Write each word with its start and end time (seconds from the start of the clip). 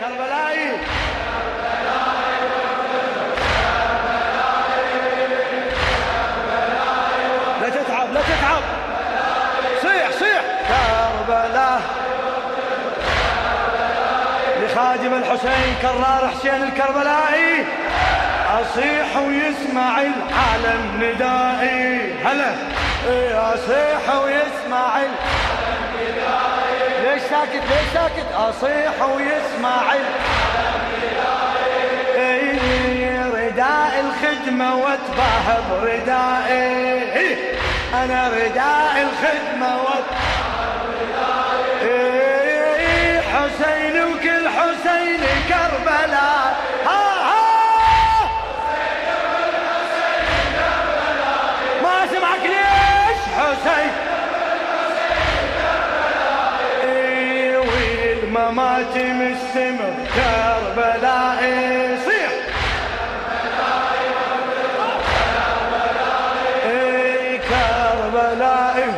كربلائي. 0.00 0.70
لا 7.60 7.68
تتعب 7.68 8.12
لا 8.12 8.20
تتعب. 8.20 8.62
صيح 9.82 10.10
صيح. 10.18 10.42
كربلاء 10.68 11.80
لخادم 14.62 15.14
الحسين 15.14 15.74
كرار 15.82 16.28
حسين 16.28 16.62
الكربلائي. 16.62 17.64
أصيح 18.60 19.16
ويسمع 19.16 20.00
العالم 20.00 20.82
ندائي. 21.02 22.14
هلا. 22.24 22.52
أصيح 23.54 24.14
ويسمع 24.14 24.96
العالم 24.96 25.47
ساكت 27.30 27.62
ليش 27.70 27.88
ساكت؟ 27.94 28.32
أصيح 28.34 29.02
ويسمع 29.14 29.94
ندائي 32.16 33.18
رداء 33.34 33.92
الخدمة 34.04 34.74
واتباهى 34.76 35.56
بردائي 35.70 37.36
أنا 37.94 38.28
رداء 38.28 38.94
الخدمة 39.08 39.76
واتباهى 39.82 40.68
بردائي 41.82 43.20
حسين 43.20 43.77
والممات 58.28 58.96
مستمر 58.96 59.94
كربلاء 60.14 61.40
صيح 62.04 62.30
إيه 66.66 67.38
كربلاء 67.38 68.94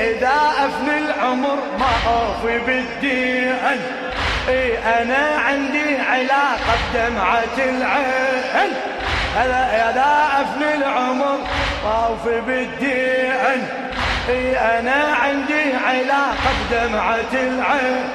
إذا 0.00 0.40
أفني 0.64 0.98
العمر 0.98 1.58
ما 1.78 1.92
أوفي 2.06 2.58
بالدين 2.58 3.54
إيه 4.48 4.78
أنا 5.02 5.38
عندي 5.38 5.96
علاقة 6.10 6.78
بدمعة 6.94 7.58
العين. 7.58 8.72
هلا 9.36 9.90
إذا 9.90 10.28
أفني 10.42 10.74
العمر 10.74 11.38
ما 11.84 12.06
أوفي 12.06 12.40
بالدين 12.40 13.77
أنا 14.30 15.16
عندي 15.22 15.74
علاقة 15.86 16.50
بدمعة 16.70 17.32
العين. 17.32 18.08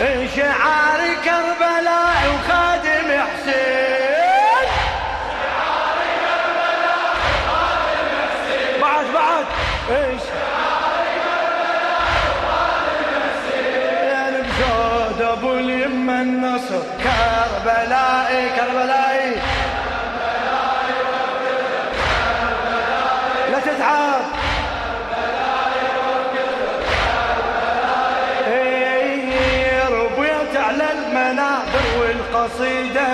إيه 0.00 0.28
شعاري 0.36 1.16
كربلاء 1.24 2.34
وخادم 2.34 3.22
حسين. 3.22 4.68
بعد 8.80 9.06
بعد. 9.14 9.46
إيش؟ 9.90 10.22
أبو 15.36 15.52
اليمه 15.52 16.22
النصر 16.22 16.82
كربلائي 17.02 18.48
كربلائي 18.56 19.05
على 31.16 31.30
المنابر 31.30 31.98
والقصيدة. 32.00 33.06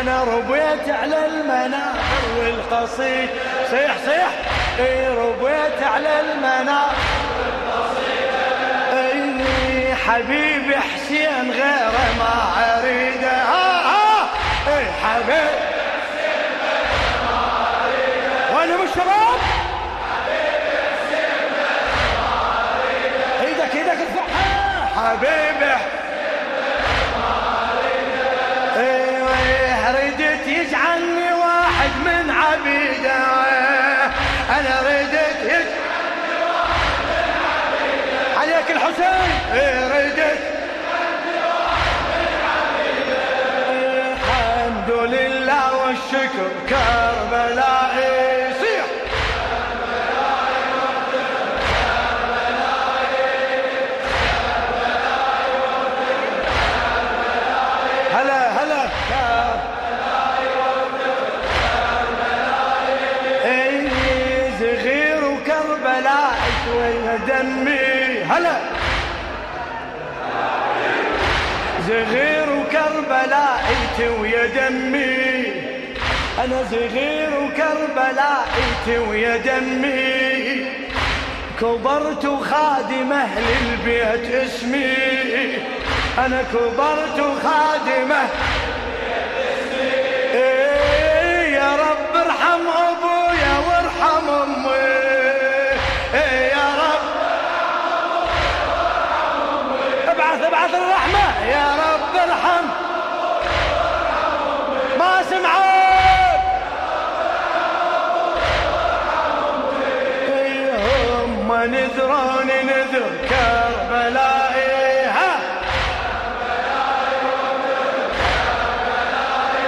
أنا 0.00 0.24
ربيت 0.24 0.88
على 0.88 1.26
المنابر 1.26 2.24
والقصيدة. 2.38 3.32
صيح 3.70 3.96
صيح. 4.04 4.28
إيه 4.78 5.08
ربيت 5.08 5.82
على 5.82 6.20
المنابر 6.20 6.94
إيه 8.92 9.94
حبيبي 9.94 10.76
حسين 10.76 11.50
غيره 11.50 12.14
ما 12.18 12.78
أريده. 12.78 13.30
ها 13.30 13.82
ها 13.82 14.28
إيه 14.68 14.90
حبيبي 15.04 15.58
وين 18.56 18.70
هم 18.70 18.82
الشباب؟ 18.82 19.38
إيدك 23.40 23.74
إيدك 23.76 23.98
ارفعها. 24.00 24.88
حبيبي 24.96 25.97
الحسين 39.00 40.36
الحمد 43.70 44.90
لله 44.90 45.76
والشكر 45.76 46.50
كربلائي 46.68 48.54
صيح 48.60 48.84
هلا 58.14 58.62
هلا. 58.62 58.88
وكربلاء 65.24 66.38
دمي. 67.28 68.22
هلا. 68.24 68.67
صغير 71.88 72.46
وكربلاء 72.52 73.64
ويا 74.20 74.46
دمي. 74.46 75.52
أنا 76.44 76.64
صغير 76.70 77.30
وكربلاء 77.42 78.48
ويا 79.08 79.36
دمي. 79.36 80.66
كبرت 81.60 82.24
وخادم 82.24 83.12
أهل 83.12 83.44
البيت 83.62 84.34
اسمي. 84.34 84.94
أنا 86.18 86.42
كبرت 86.52 87.20
وخادمه 87.20 88.22
إيه 88.22 88.67
ابعث 101.08 101.14
الرحمه 101.14 101.46
يا 101.46 101.74
رب 101.74 102.16
ارحم 102.16 102.64
ما 104.98 105.22
سمعوك. 105.30 106.42
إيه 110.28 110.76
هم 111.24 111.52
نذروني 111.52 112.62
نذر 112.62 113.10
كربلائي 113.28 115.06
ها 115.06 115.32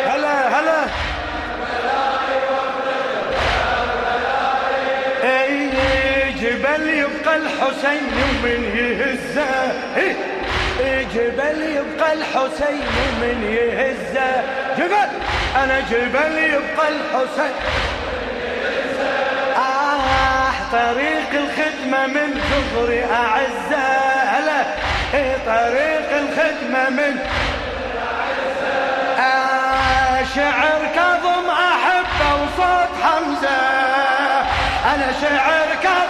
هلا. 0.06 0.58
هلا 0.58 0.80
اي 5.24 5.70
جبل 6.32 6.88
يبقى 6.88 7.36
الحسين 7.36 8.02
ومن 8.20 8.60
يهزه. 8.76 10.29
جبل 11.14 11.62
يبقى 11.62 12.12
الحسين 12.12 12.82
ومن 12.96 13.42
يهزه 13.52 14.42
جبل! 14.78 15.08
أنا 15.56 15.80
جبل 15.80 16.38
يبقى 16.38 16.88
الحسين. 16.88 17.54
آه 19.56 20.52
طريق 20.72 21.30
الخدمة 21.32 22.06
من 22.06 22.40
صغري 22.50 23.04
أعزة 23.04 23.86
هلا 24.24 24.62
إيه 25.14 25.36
طريق 25.46 26.08
الخدمة 26.16 26.88
من 26.90 27.18
آه 29.18 30.24
شعر 30.36 30.80
كظم 30.96 31.50
أحبه 31.50 32.34
وصوت 32.34 33.02
حمزة. 33.02 33.60
أنا 34.94 35.12
شعر 35.20 35.68
كظم 35.82 36.09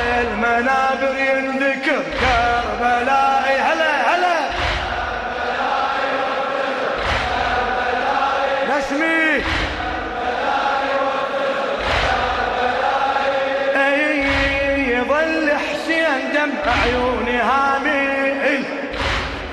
المنابر 0.00 1.14
ينذكر 1.18 2.02
كربلاء 2.20 3.46
هلا 3.66 3.92
هلا. 4.14 4.38
نسمي 8.68 9.42
أي 13.76 14.04
يظل 14.90 15.50
حسين 15.50 16.32
دم 16.34 16.52
عيوني 16.82 17.38
هامي. 17.38 18.64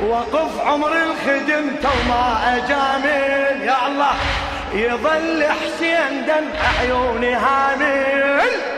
وقف 0.08 0.68
عمر 0.68 0.92
الخدم 0.92 1.76
تو 1.84 1.96
ما 2.10 2.56
أجامل. 2.56 3.68
يا 3.68 3.88
الله 3.88 4.16
يظل 4.74 5.44
حسين 5.44 6.26
دم 6.28 6.46
عيوني 6.80 7.34
هامي. 7.34 8.77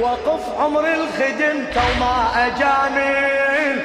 وقف 0.00 0.60
عمر 0.60 0.84
الخدم 0.94 1.64
تو 1.74 2.00
ما 2.00 2.46
اجامل 2.46 3.80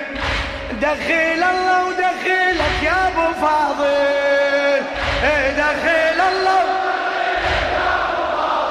دخيل 0.82 1.44
الله 1.44 1.86
ودخيلك 1.86 2.84
يا 2.84 3.08
أبو 3.08 3.34
فاضل. 3.42 4.84
إيه، 5.24 5.50
دخيل 5.52 6.22
الله. 6.22 6.64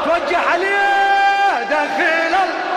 توجه 0.05 0.39
عليه 0.53 1.63
دخيل 1.65 2.35
الله. 2.35 2.68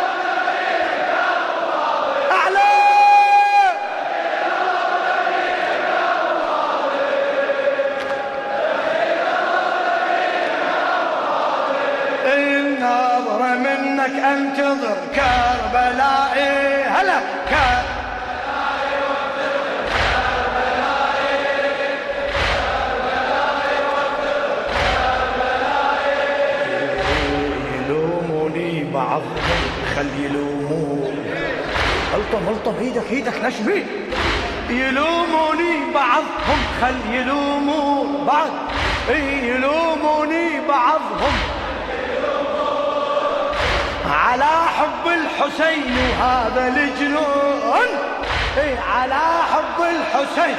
هلا 17.01 17.19
كربلائي 17.49 18.01
يلوموني 27.75 28.83
بعضهم 28.93 29.61
خل 29.95 30.07
يلومون 30.19 31.25
ألطم 32.13 32.49
ألطم 32.49 32.75
إيدك 32.79 33.11
إيدك 33.11 33.45
نشبي 33.45 33.85
يلوموني 34.69 35.93
بعضهم 35.93 36.59
خل 36.81 37.13
يلومون 37.13 38.25
بعض 38.25 38.49
يلوموني 39.43 40.67
بعضهم 40.67 41.50
على 44.11 44.49
حب 44.77 45.07
الحسين 45.07 45.97
وهذا 45.97 46.67
الجنون 46.67 47.87
اي 48.57 48.77
على 48.77 49.21
حب 49.53 49.83
الحسين. 49.83 50.55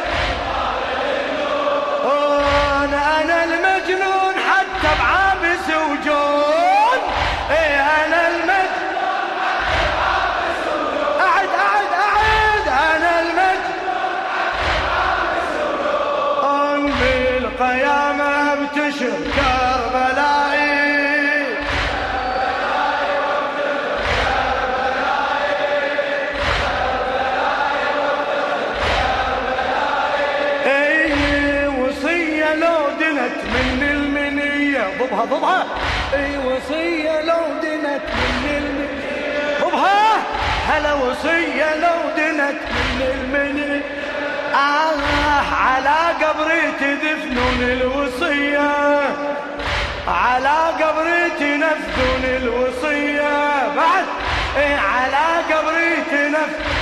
ضبها 35.00 35.24
ضبها. 35.24 35.66
أي 36.14 36.38
وصية 36.38 37.20
لو 37.20 37.42
دنت 37.62 38.02
من 38.14 38.44
المنية. 38.56 39.64
ضبها. 39.64 40.22
هلا 40.69 40.92
وصية 40.94 41.76
لو 41.76 41.98
دنت 42.16 42.60
من 42.72 43.00
المنية. 43.14 43.82
آه 44.54 45.54
على 45.54 45.98
قبري 46.24 46.62
تدفنون 46.80 47.58
الوصية. 47.60 48.70
على 50.08 50.58
قبري 50.82 51.30
تنفذون 51.38 52.25
الوصية. 52.25 53.32
بعد 53.76 54.04
إيه 54.56 54.76
على 54.76 55.54
قبري 55.54 55.96
تنفذون 56.10 56.81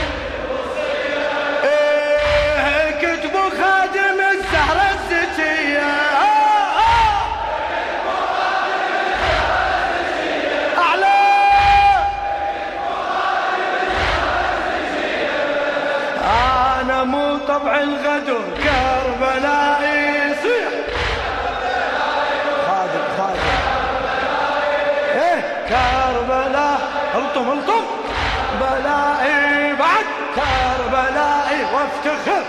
طبع 17.51 17.77
الغدر 17.77 18.41
كربلائي 18.65 20.35
صيح 20.43 20.69
خادم 22.67 23.05
خادم. 23.19 23.41
إيه 25.15 25.41
كربلاء. 25.69 26.81
الطم 27.15 27.51
الطم 27.53 27.85
بلائي 28.61 29.73
بعد. 29.75 30.07
كربلائي 30.37 31.65
وافتخر. 31.75 32.43